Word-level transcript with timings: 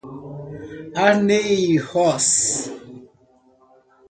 Arneiroz 1.05 2.29